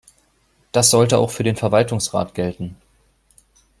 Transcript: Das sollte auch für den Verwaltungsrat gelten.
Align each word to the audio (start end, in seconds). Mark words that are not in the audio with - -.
Das 0.71 0.89
sollte 0.89 1.19
auch 1.19 1.29
für 1.29 1.43
den 1.43 1.55
Verwaltungsrat 1.55 2.33
gelten. 2.33 2.75